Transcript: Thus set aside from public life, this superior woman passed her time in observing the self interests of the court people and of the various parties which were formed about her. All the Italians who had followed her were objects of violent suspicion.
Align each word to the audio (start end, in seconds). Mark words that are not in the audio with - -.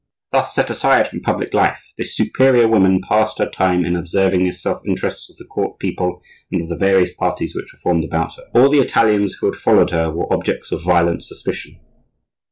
Thus 0.31 0.55
set 0.55 0.71
aside 0.71 1.07
from 1.07 1.21
public 1.21 1.53
life, 1.53 1.85
this 1.95 2.15
superior 2.15 2.67
woman 2.67 3.01
passed 3.07 3.37
her 3.37 3.47
time 3.47 3.85
in 3.85 3.95
observing 3.95 4.45
the 4.45 4.51
self 4.51 4.81
interests 4.83 5.29
of 5.29 5.37
the 5.37 5.45
court 5.45 5.77
people 5.77 6.23
and 6.51 6.63
of 6.63 6.69
the 6.69 6.75
various 6.75 7.13
parties 7.13 7.55
which 7.55 7.71
were 7.71 7.77
formed 7.77 8.03
about 8.03 8.33
her. 8.37 8.45
All 8.55 8.69
the 8.69 8.79
Italians 8.79 9.35
who 9.35 9.45
had 9.45 9.55
followed 9.55 9.91
her 9.91 10.09
were 10.09 10.33
objects 10.33 10.71
of 10.71 10.81
violent 10.81 11.23
suspicion. 11.23 11.79